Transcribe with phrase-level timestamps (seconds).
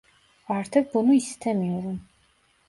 [0.49, 2.01] Artık bunu istemiyorum.